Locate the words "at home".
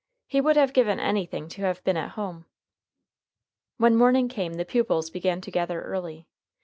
1.95-2.47